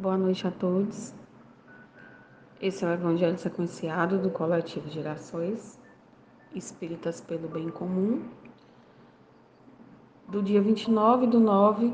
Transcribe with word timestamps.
Boa 0.00 0.16
noite 0.16 0.46
a 0.46 0.50
todos. 0.50 1.12
Esse 2.58 2.86
é 2.86 2.88
o 2.88 2.92
Evangelho 2.94 3.36
sequenciado 3.36 4.16
do 4.16 4.30
coletivo 4.30 4.88
Gerações 4.88 5.78
Espíritas 6.54 7.20
pelo 7.20 7.46
Bem 7.48 7.68
Comum, 7.68 8.22
do 10.26 10.42
dia 10.42 10.62
29 10.62 11.26
de 11.26 11.36
9 11.36 11.92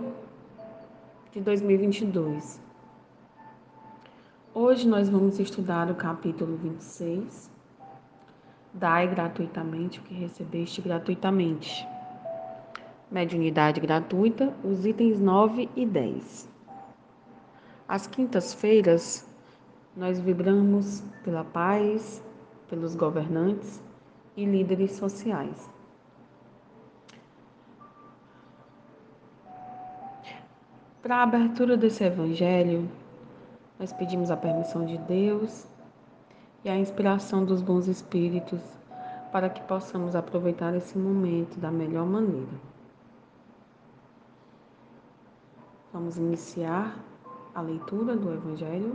de 1.33 1.41
2022. 1.41 2.61
Hoje 4.55 4.87
nós 4.87 5.09
vamos 5.09 5.41
estudar 5.41 5.91
o 5.91 5.97
capítulo 5.97 6.57
26. 6.59 7.51
Dai 8.73 9.09
gratuitamente 9.09 9.99
o 9.99 10.03
que 10.05 10.15
recebeste 10.15 10.81
gratuitamente. 10.81 11.85
Mediunidade 13.11 13.81
gratuita, 13.81 14.55
os 14.63 14.87
itens 14.87 15.19
9 15.19 15.69
e 15.75 15.85
10. 15.85 16.55
Às 17.89 18.07
quintas-feiras, 18.07 19.25
nós 19.97 20.19
vibramos 20.19 21.03
pela 21.23 21.45
paz, 21.45 22.23
pelos 22.69 22.97
governantes 22.97 23.81
e 24.37 24.45
líderes 24.45 24.93
sociais. 24.93 25.71
Para 31.01 31.19
a 31.19 31.23
abertura 31.23 31.77
desse 31.77 32.03
evangelho, 32.03 32.91
nós 33.79 33.93
pedimos 33.93 34.33
a 34.33 34.37
permissão 34.37 34.85
de 34.85 34.99
Deus 34.99 35.69
e 36.65 36.69
a 36.69 36.77
inspiração 36.77 37.45
dos 37.45 37.63
bons 37.63 37.87
espíritos 37.87 38.61
para 39.31 39.49
que 39.49 39.63
possamos 39.63 40.17
aproveitar 40.17 40.75
esse 40.75 40.99
momento 40.99 41.61
da 41.61 41.71
melhor 41.71 42.05
maneira. 42.05 42.61
Vamos 45.93 46.17
iniciar 46.17 46.99
a 47.57 47.63
leitura 47.63 48.15
do 48.15 48.31
Evangelho, 48.35 48.93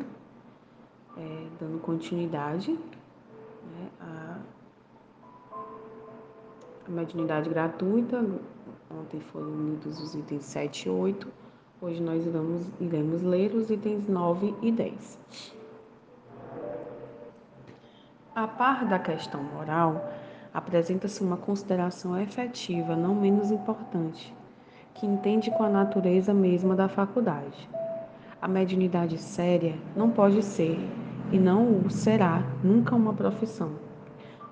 é, 1.18 1.48
dando 1.60 1.82
continuidade 1.82 2.72
né, 2.72 3.90
à, 4.00 4.38
à 6.88 6.90
mediunidade 6.90 7.50
gratuita. 7.50 8.24
Ontem 8.92 9.20
foram 9.20 9.48
unidos 9.48 10.00
os 10.00 10.14
itens 10.14 10.46
7 10.46 10.88
e 10.88 10.92
8. 10.92 11.28
Hoje 11.82 12.00
nós 12.04 12.24
iremos, 12.24 12.68
iremos 12.80 13.24
ler 13.24 13.52
os 13.56 13.72
itens 13.72 14.08
9 14.08 14.54
e 14.62 14.72
10. 14.72 15.20
A 18.36 18.48
par 18.48 18.86
da 18.86 19.00
questão 19.00 19.42
moral, 19.42 20.08
apresenta-se 20.54 21.24
uma 21.24 21.36
consideração 21.36 22.16
efetiva, 22.22 22.96
não 22.96 23.16
menos 23.16 23.50
importante, 23.50 24.32
que 24.94 25.08
entende 25.08 25.50
com 25.50 25.64
a 25.64 25.70
natureza 25.70 26.32
mesma 26.32 26.76
da 26.76 26.88
faculdade 26.88 27.68
a 28.42 28.48
mediunidade 28.48 29.20
séria 29.20 29.78
não 29.96 30.10
pode 30.10 30.42
ser 30.42 30.80
e 31.32 31.38
não 31.38 31.88
será 31.92 32.44
nunca 32.64 32.96
uma 32.96 33.14
profissão. 33.14 33.74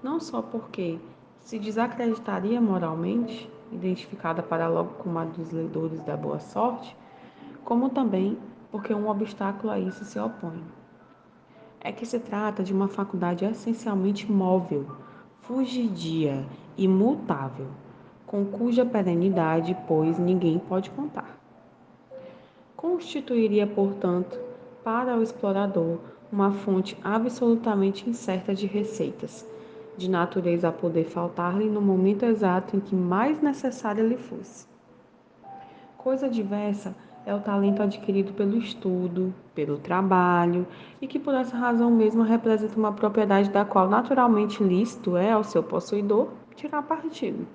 Não 0.04 0.20
só 0.20 0.44
porque 0.44 1.00
se 1.40 1.58
desacreditaria 1.58 2.62
moralmente, 2.62 3.50
identificada 3.72 4.44
para 4.44 4.68
logo 4.68 4.94
como 5.00 5.18
a 5.18 5.26
dos 5.26 5.50
leitores 5.52 6.00
da 6.04 6.16
boa 6.16 6.40
sorte, 6.40 6.96
como 7.66 7.90
também 7.90 8.38
porque 8.72 8.94
um 8.94 9.10
obstáculo 9.10 9.74
a 9.74 9.80
isso 9.80 10.06
se 10.06 10.20
opõe. 10.20 10.64
É 11.82 11.92
que 11.92 12.06
se 12.06 12.20
trata 12.20 12.64
de 12.64 12.72
uma 12.72 12.88
faculdade 12.88 13.44
essencialmente 13.44 14.32
móvel, 14.32 14.86
fugidia, 15.42 16.46
imutável, 16.78 17.68
com 18.28 18.46
cuja 18.46 18.86
perenidade, 18.86 19.76
pois, 19.88 20.20
ninguém 20.20 20.60
pode 20.60 20.92
contar 20.92 21.39
constituiria, 22.80 23.68
portanto, 23.68 24.40
para 24.86 25.14
o 25.18 25.22
explorador 25.22 26.00
uma 26.32 26.50
fonte 26.50 26.98
absolutamente 27.04 28.10
incerta 28.10 28.56
de 28.56 28.66
receitas, 28.66 29.46
de 29.98 30.10
natureza 30.10 30.70
a 30.70 30.72
poder 30.72 31.04
faltar-lhe 31.04 31.70
no 31.70 31.82
momento 31.82 32.24
exato 32.24 32.78
em 32.78 32.80
que 32.80 32.96
mais 32.96 33.42
necessária 33.42 34.02
lhe 34.02 34.16
fosse. 34.16 34.66
Coisa 35.98 36.30
diversa 36.30 36.96
é 37.26 37.36
o 37.36 37.42
talento 37.42 37.84
adquirido 37.84 38.32
pelo 38.32 38.58
estudo, 38.58 39.34
pelo 39.54 39.78
trabalho, 39.78 40.66
e 41.02 41.08
que 41.08 41.20
por 41.20 41.34
essa 41.34 41.58
razão 41.58 41.92
mesma 41.92 42.24
representa 42.24 42.80
uma 42.80 42.94
propriedade 42.94 43.50
da 43.50 43.66
qual 43.66 43.90
naturalmente 43.90 44.64
lícito 44.64 45.18
é 45.18 45.34
ao 45.34 45.44
seu 45.44 45.62
possuidor 45.62 46.30
tirar 46.56 46.84
partido. 46.84 47.46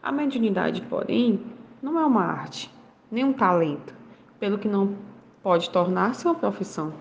A 0.00 0.12
mediunidade, 0.12 0.80
porém, 0.82 1.40
não 1.82 1.98
é 1.98 2.06
uma 2.06 2.22
arte, 2.22 2.72
nem 3.10 3.24
um 3.24 3.32
talento, 3.32 3.96
pelo 4.38 4.58
que 4.58 4.68
não 4.68 4.96
pode 5.42 5.70
tornar-se 5.70 6.24
uma 6.24 6.34
profissão. 6.34 6.92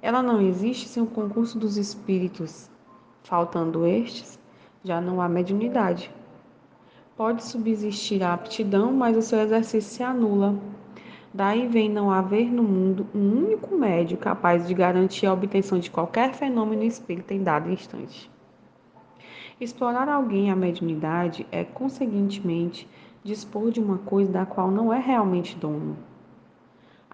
Ela 0.00 0.22
não 0.22 0.40
existe 0.40 0.88
sem 0.88 1.02
o 1.02 1.06
concurso 1.06 1.58
dos 1.58 1.76
espíritos. 1.76 2.70
Faltando 3.22 3.86
estes, 3.86 4.38
já 4.82 5.00
não 5.00 5.20
há 5.20 5.28
mediunidade. 5.28 6.10
Pode 7.16 7.44
subsistir 7.44 8.22
a 8.22 8.34
aptidão, 8.34 8.92
mas 8.92 9.16
o 9.16 9.22
seu 9.22 9.38
exercício 9.38 9.90
se 9.90 10.02
anula. 10.02 10.58
Daí 11.32 11.66
vem 11.66 11.88
não 11.88 12.10
haver 12.10 12.50
no 12.50 12.62
mundo 12.62 13.06
um 13.14 13.44
único 13.44 13.74
médio 13.74 14.18
capaz 14.18 14.66
de 14.66 14.74
garantir 14.74 15.26
a 15.26 15.32
obtenção 15.32 15.78
de 15.78 15.90
qualquer 15.90 16.34
fenômeno 16.34 16.82
espírita 16.82 17.32
em 17.32 17.42
dado 17.42 17.70
instante. 17.70 18.30
Explorar 19.60 20.08
alguém 20.08 20.50
a 20.50 20.56
mediunidade 20.56 21.46
é, 21.52 21.64
conseguintemente, 21.64 22.88
dispor 23.22 23.70
de 23.70 23.80
uma 23.80 23.98
coisa 23.98 24.32
da 24.32 24.44
qual 24.44 24.70
não 24.70 24.92
é 24.92 24.98
realmente 24.98 25.56
dono. 25.56 25.96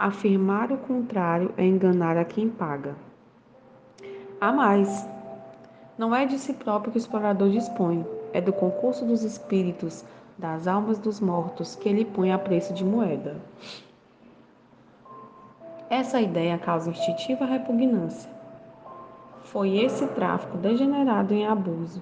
Afirmar 0.01 0.71
o 0.71 0.79
contrário 0.79 1.53
é 1.57 1.65
enganar 1.65 2.17
a 2.17 2.25
quem 2.25 2.49
paga. 2.49 2.95
Há 4.41 4.53
mais. 4.53 5.05
Não 5.99 6.15
é 6.15 6.25
de 6.25 6.39
si 6.39 6.53
próprio 6.53 6.93
que 6.93 6.99
o 6.99 7.01
explorador 7.01 7.51
dispõe, 7.51 8.07
é 8.33 8.41
do 8.41 8.53
concurso 8.53 9.05
dos 9.05 9.25
espíritos, 9.25 10.05
das 10.39 10.69
almas 10.69 11.01
dos 11.01 11.19
mortos, 11.19 11.75
que 11.75 11.89
ele 11.89 12.05
põe 12.05 12.31
a 12.31 12.39
preço 12.39 12.73
de 12.73 12.85
moeda. 12.85 13.39
Essa 15.91 16.21
ideia 16.21 16.57
causa 16.59 16.91
instintiva 16.91 17.45
repugnância. 17.45 18.31
Foi 19.47 19.79
esse 19.79 20.07
tráfico 20.07 20.57
degenerado 20.59 21.35
em 21.35 21.45
abuso 21.45 22.01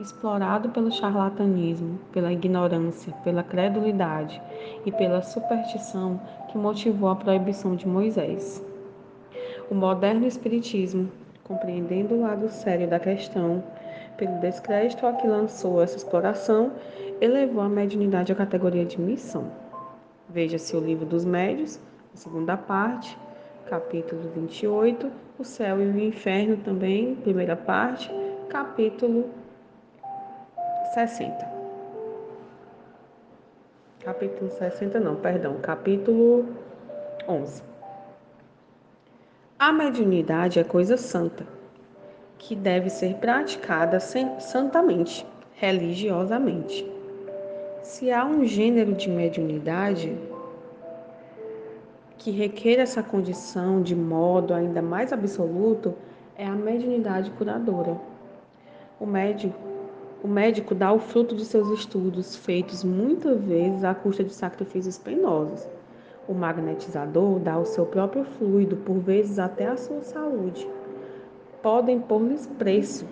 explorado 0.00 0.68
pelo 0.70 0.92
charlatanismo, 0.92 1.98
pela 2.12 2.32
ignorância, 2.32 3.12
pela 3.24 3.42
credulidade 3.42 4.40
e 4.86 4.92
pela 4.92 5.22
superstição 5.22 6.20
que 6.48 6.56
motivou 6.58 7.08
a 7.08 7.16
proibição 7.16 7.74
de 7.74 7.86
Moisés. 7.86 8.64
O 9.70 9.74
moderno 9.74 10.26
Espiritismo, 10.26 11.10
compreendendo 11.44 12.14
o 12.14 12.20
lado 12.20 12.48
sério 12.48 12.88
da 12.88 12.98
questão, 13.00 13.62
pelo 14.16 14.40
descrédito 14.40 15.06
a 15.06 15.12
que 15.12 15.26
lançou 15.26 15.82
essa 15.82 15.96
exploração, 15.96 16.72
elevou 17.20 17.62
a 17.62 17.68
mediunidade 17.68 18.32
à 18.32 18.34
categoria 18.34 18.84
de 18.84 19.00
missão. 19.00 19.50
Veja-se 20.28 20.76
o 20.76 20.80
livro 20.80 21.06
dos 21.06 21.24
médios, 21.24 21.80
a 22.14 22.16
segunda 22.16 22.56
parte, 22.56 23.16
capítulo 23.66 24.30
28, 24.34 25.10
o 25.38 25.44
céu 25.44 25.80
e 25.80 25.86
o 25.86 26.00
inferno 26.00 26.56
também, 26.58 27.14
primeira 27.16 27.56
parte, 27.56 28.10
capítulo 28.48 29.28
60. 30.94 31.46
Capítulo 34.00 34.50
60, 34.50 34.98
não, 35.00 35.16
perdão, 35.16 35.56
capítulo 35.60 36.46
11. 37.28 37.62
A 39.58 39.72
mediunidade 39.72 40.58
é 40.58 40.64
coisa 40.64 40.96
santa, 40.96 41.46
que 42.38 42.54
deve 42.56 42.88
ser 42.88 43.16
praticada 43.16 44.00
santamente, 44.00 45.26
religiosamente. 45.56 46.90
Se 47.82 48.10
há 48.10 48.24
um 48.24 48.44
gênero 48.44 48.94
de 48.94 49.10
mediunidade 49.10 50.16
que 52.16 52.30
requer 52.30 52.78
essa 52.78 53.02
condição 53.02 53.82
de 53.82 53.94
modo 53.94 54.54
ainda 54.54 54.80
mais 54.80 55.12
absoluto, 55.12 55.94
é 56.36 56.46
a 56.46 56.52
mediunidade 56.52 57.30
curadora. 57.32 57.96
O 58.98 59.06
médico 59.06 59.67
o 60.22 60.26
médico 60.26 60.74
dá 60.74 60.92
o 60.92 60.98
fruto 60.98 61.36
de 61.36 61.44
seus 61.44 61.68
estudos, 61.70 62.34
feitos 62.34 62.82
muitas 62.82 63.40
vezes 63.40 63.84
à 63.84 63.94
custa 63.94 64.24
de 64.24 64.34
sacrifícios 64.34 64.98
penosos. 64.98 65.68
O 66.26 66.34
magnetizador 66.34 67.38
dá 67.38 67.56
o 67.56 67.64
seu 67.64 67.86
próprio 67.86 68.24
fluido, 68.24 68.76
por 68.76 68.98
vezes 68.98 69.38
até 69.38 69.66
a 69.66 69.76
sua 69.76 70.02
saúde. 70.02 70.68
Podem 71.62 72.00
pôr-lhes 72.00 72.46
preço. 72.58 73.06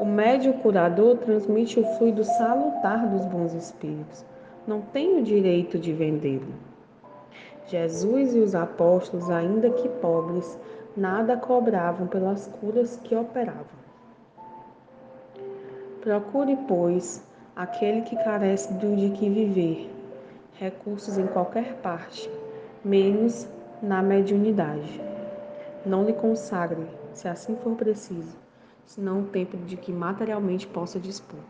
O 0.00 0.06
médico 0.06 0.60
curador 0.60 1.18
transmite 1.18 1.78
o 1.78 1.84
fluido 1.96 2.24
salutar 2.24 3.06
dos 3.06 3.26
bons 3.26 3.52
espíritos. 3.52 4.24
Não 4.66 4.80
tem 4.80 5.18
o 5.18 5.22
direito 5.22 5.78
de 5.78 5.92
vendê-lo. 5.92 6.54
Jesus 7.66 8.34
e 8.34 8.38
os 8.38 8.54
apóstolos, 8.54 9.28
ainda 9.30 9.70
que 9.70 9.88
pobres, 9.88 10.58
nada 10.96 11.36
cobravam 11.36 12.06
pelas 12.06 12.46
curas 12.46 12.96
que 13.04 13.14
operavam. 13.14 13.85
Procure, 16.06 16.56
pois, 16.68 17.20
aquele 17.56 18.02
que 18.02 18.14
carece 18.14 18.72
do 18.74 18.94
de 18.94 19.10
que 19.10 19.28
viver, 19.28 19.90
recursos 20.52 21.18
em 21.18 21.26
qualquer 21.26 21.74
parte, 21.78 22.30
menos 22.84 23.48
na 23.82 24.00
mediunidade. 24.04 25.00
Não 25.84 26.04
lhe 26.04 26.12
consagre, 26.12 26.86
se 27.12 27.26
assim 27.26 27.56
for 27.56 27.74
preciso, 27.74 28.36
senão 28.84 29.22
o 29.22 29.26
tempo 29.26 29.56
de 29.56 29.76
que 29.76 29.92
materialmente 29.92 30.64
possa 30.68 31.00
dispor. 31.00 31.40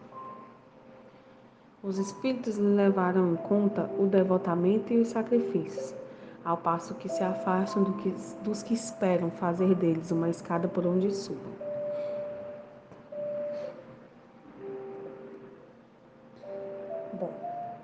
Os 1.82 1.98
espíritos 1.98 2.56
levaram 2.56 3.34
em 3.34 3.36
conta 3.36 3.90
o 3.98 4.06
devotamento 4.06 4.90
e 4.90 5.00
os 5.02 5.08
sacrifícios, 5.08 5.94
ao 6.42 6.56
passo 6.56 6.94
que 6.94 7.10
se 7.10 7.22
afastam 7.22 7.82
do 7.82 7.92
que, 7.98 8.14
dos 8.42 8.62
que 8.62 8.72
esperam 8.72 9.30
fazer 9.32 9.74
deles 9.74 10.10
uma 10.10 10.30
escada 10.30 10.66
por 10.66 10.86
onde 10.86 11.14
subam. 11.14 11.65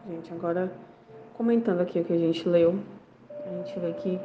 Gente, 0.09 0.33
agora 0.33 0.73
comentando 1.37 1.81
aqui 1.81 2.01
o 2.01 2.05
que 2.05 2.13
a 2.13 2.19
gente 2.19 2.49
leu, 2.49 2.79
a 3.45 3.49
gente 3.49 3.79
vê 3.79 3.93
que 3.95 4.21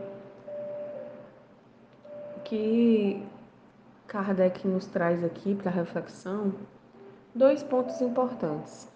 que 2.44 3.24
Kardec 4.08 4.66
nos 4.68 4.86
traz 4.88 5.24
aqui 5.24 5.54
para 5.54 5.70
reflexão 5.70 6.54
dois 7.36 7.62
pontos 7.62 8.00
importantes. 8.00 8.90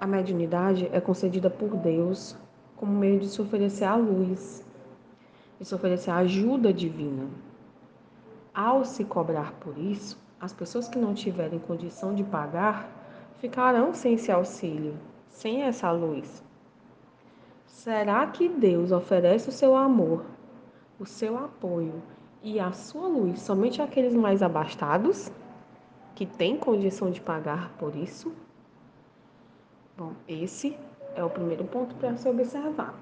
A 0.00 0.06
mediunidade 0.06 0.90
é 0.92 1.00
concedida 1.00 1.48
por 1.48 1.76
Deus 1.76 2.36
como 2.76 2.92
meio 2.92 3.20
de 3.20 3.28
se 3.28 3.40
oferecer 3.40 3.84
a 3.84 3.94
luz, 3.94 4.66
de 5.60 5.64
se 5.64 5.72
oferecer 5.72 6.10
a 6.10 6.16
ajuda 6.16 6.72
divina. 6.72 7.28
Ao 8.52 8.84
se 8.84 9.04
cobrar 9.04 9.52
por 9.60 9.78
isso, 9.78 10.20
as 10.40 10.52
pessoas 10.52 10.88
que 10.88 10.98
não 10.98 11.14
tiverem 11.14 11.60
condição 11.60 12.12
de 12.12 12.24
pagar 12.24 13.01
ficarão 13.42 13.92
sem 13.92 14.14
esse 14.14 14.30
auxílio, 14.30 14.96
sem 15.28 15.64
essa 15.64 15.90
luz. 15.90 16.44
Será 17.66 18.24
que 18.28 18.48
Deus 18.48 18.92
oferece 18.92 19.48
o 19.48 19.52
seu 19.52 19.74
amor, 19.74 20.24
o 20.96 21.04
seu 21.04 21.36
apoio 21.36 22.00
e 22.40 22.60
a 22.60 22.70
sua 22.70 23.08
luz 23.08 23.40
somente 23.40 23.82
àqueles 23.82 24.14
mais 24.14 24.44
abastados, 24.44 25.32
que 26.14 26.24
têm 26.24 26.56
condição 26.56 27.10
de 27.10 27.20
pagar 27.20 27.70
por 27.78 27.96
isso? 27.96 28.32
Bom, 29.96 30.12
esse 30.28 30.78
é 31.16 31.24
o 31.24 31.30
primeiro 31.30 31.64
ponto 31.64 31.96
para 31.96 32.16
se 32.16 32.28
observar. 32.28 32.94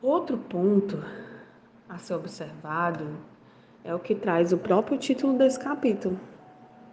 Outro 0.00 0.38
ponto 0.38 0.96
a 1.86 1.98
ser 1.98 2.14
observado 2.14 3.06
é 3.84 3.94
o 3.94 3.98
que 3.98 4.14
traz 4.14 4.50
o 4.50 4.56
próprio 4.56 4.96
título 4.96 5.36
desse 5.36 5.60
capítulo, 5.60 6.18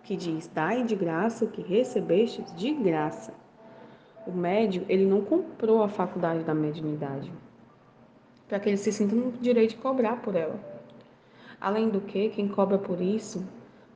que 0.03 0.15
diz: 0.15 0.47
Dai 0.47 0.83
de 0.83 0.95
graça 0.95 1.45
o 1.45 1.49
que 1.49 1.61
recebestes 1.61 2.53
de 2.55 2.73
graça. 2.73 3.33
O 4.27 4.31
médio, 4.31 4.85
ele 4.87 5.05
não 5.05 5.21
comprou 5.21 5.81
a 5.81 5.89
faculdade 5.89 6.43
da 6.43 6.53
mediunidade, 6.53 7.31
para 8.47 8.59
que 8.59 8.69
ele 8.69 8.77
se 8.77 8.91
sinta 8.91 9.15
no 9.15 9.31
direito 9.33 9.71
de 9.71 9.77
cobrar 9.77 10.21
por 10.21 10.35
ela. 10.35 10.59
Além 11.59 11.89
do 11.89 12.01
que, 12.01 12.29
quem 12.29 12.47
cobra 12.47 12.77
por 12.77 13.01
isso 13.01 13.45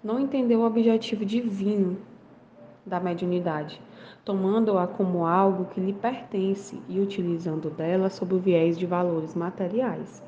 não 0.04 0.20
entendeu 0.20 0.62
o 0.62 0.66
objetivo 0.66 1.24
divino 1.24 1.98
da 2.86 3.00
mediunidade, 3.00 3.82
tomando-a 4.26 4.86
como 4.88 5.26
algo 5.26 5.66
que 5.66 5.80
lhe 5.80 5.94
pertence 5.94 6.82
e 6.90 7.00
utilizando 7.00 7.70
dela 7.70 8.10
sob 8.10 8.36
o 8.36 8.40
viés 8.40 8.78
de 8.78 8.86
valores 8.86 9.34
materiais. 9.34 10.22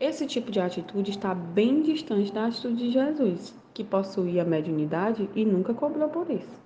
Esse 0.00 0.26
tipo 0.26 0.50
de 0.50 0.60
atitude 0.60 1.10
está 1.10 1.34
bem 1.34 1.82
distante 1.82 2.32
da 2.32 2.46
atitude 2.46 2.76
de 2.76 2.90
Jesus, 2.90 3.54
que 3.78 3.84
possuía 3.84 4.42
a 4.42 4.44
mediunidade 4.44 5.30
e 5.36 5.44
nunca 5.44 5.72
cobrou 5.72 6.08
por 6.08 6.28
isso. 6.28 6.60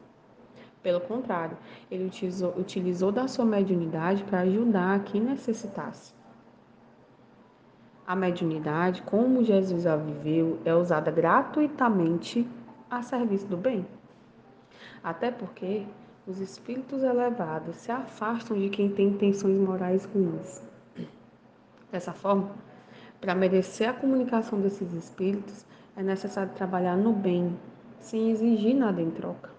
Pelo 0.82 0.98
contrário, 0.98 1.58
ele 1.90 2.06
utilizou, 2.06 2.54
utilizou 2.56 3.12
da 3.12 3.28
sua 3.28 3.44
mediunidade 3.44 4.24
para 4.24 4.40
ajudar 4.40 5.04
quem 5.04 5.20
necessitasse. 5.20 6.14
A 8.06 8.16
mediunidade, 8.16 9.02
como 9.02 9.44
Jesus 9.44 9.86
a 9.86 9.94
viveu, 9.94 10.58
é 10.64 10.74
usada 10.74 11.10
gratuitamente 11.10 12.48
a 12.90 13.02
serviço 13.02 13.46
do 13.46 13.58
bem. 13.58 13.86
Até 15.04 15.30
porque 15.30 15.84
os 16.26 16.40
espíritos 16.40 17.02
elevados 17.02 17.76
se 17.76 17.92
afastam 17.92 18.58
de 18.58 18.70
quem 18.70 18.88
tem 18.88 19.08
intenções 19.08 19.58
morais 19.58 20.06
ruins. 20.06 20.62
Dessa 21.90 22.14
forma, 22.14 22.52
para 23.20 23.34
merecer 23.34 23.90
a 23.90 23.92
comunicação 23.92 24.58
desses 24.62 24.94
espíritos, 24.94 25.66
é 25.96 26.02
necessário 26.02 26.52
trabalhar 26.54 26.96
no 26.96 27.12
bem, 27.12 27.56
sem 28.00 28.30
exigir 28.30 28.74
nada 28.74 29.00
em 29.00 29.10
troca. 29.10 29.50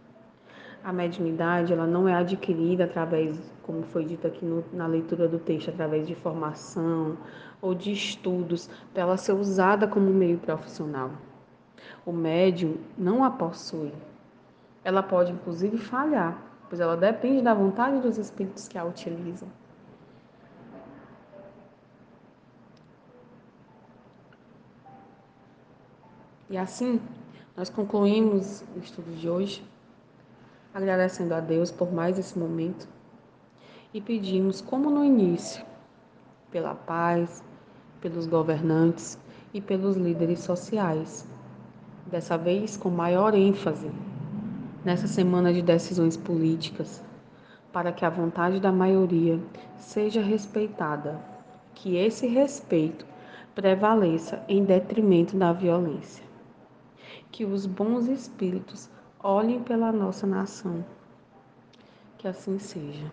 A 0.84 0.92
mediunidade 0.92 1.72
ela 1.72 1.88
não 1.88 2.10
é 2.10 2.14
adquirida 2.14 2.86
através, 2.86 3.40
como 3.62 3.84
foi 3.84 4.04
dito 4.04 4.28
aqui 4.28 4.44
no, 4.44 4.64
na 4.74 4.86
leitura 4.86 5.28
do 5.28 5.40
texto, 5.40 5.70
através 5.70 6.06
de 6.06 6.16
formação 6.16 7.18
ou 7.62 7.74
de 7.74 7.92
estudos, 7.92 8.70
para 8.94 9.04
ela 9.04 9.18
ser 9.18 9.34
usada 9.34 9.88
como 9.88 10.10
meio 10.10 10.38
profissional. 10.40 11.12
O 12.06 12.12
médium 12.12 12.76
não 12.98 13.24
a 13.24 13.30
possui, 13.30 13.94
ela 14.84 15.02
pode 15.02 15.32
inclusive 15.32 15.78
falhar, 15.78 16.38
pois 16.68 16.82
ela 16.82 16.98
depende 16.98 17.42
da 17.42 17.54
vontade 17.54 18.02
dos 18.02 18.18
espíritos 18.18 18.68
que 18.68 18.78
a 18.78 18.84
utilizam. 18.84 19.48
E 26.54 26.58
assim, 26.58 27.02
nós 27.58 27.68
concluímos 27.68 28.64
o 28.76 28.80
estudo 28.80 29.12
de 29.16 29.28
hoje, 29.28 29.66
agradecendo 30.72 31.34
a 31.34 31.40
Deus 31.40 31.72
por 31.72 31.92
mais 31.92 32.20
esse 32.20 32.38
momento 32.38 32.88
e 33.92 34.00
pedimos, 34.00 34.62
como 34.62 34.92
no 34.92 35.04
início, 35.04 35.66
pela 36.52 36.76
paz, 36.76 37.44
pelos 38.00 38.28
governantes 38.28 39.18
e 39.52 39.60
pelos 39.60 39.98
líderes 39.98 40.42
sociais, 40.42 41.28
dessa 42.06 42.38
vez 42.38 42.78
com 42.78 42.92
maior 42.92 43.34
ênfase 43.34 43.90
nessa 44.86 45.08
semana 45.08 45.52
de 45.52 45.64
decisões 45.64 46.16
políticas, 46.16 47.04
para 47.72 47.92
que 47.92 48.06
a 48.06 48.12
vontade 48.12 48.60
da 48.60 48.72
maioria 48.72 49.40
seja 49.76 50.22
respeitada, 50.22 51.20
que 51.74 51.96
esse 51.96 52.28
respeito 52.28 53.08
prevaleça 53.56 54.46
em 54.48 54.64
detrimento 54.64 55.36
da 55.36 55.52
violência. 55.52 56.32
Que 57.34 57.46
os 57.46 57.66
bons 57.66 58.06
espíritos 58.06 58.92
olhem 59.20 59.64
pela 59.64 59.92
nossa 59.92 60.28
nação. 60.28 60.86
Que 62.20 62.28
assim 62.28 62.60
seja. 62.60 63.12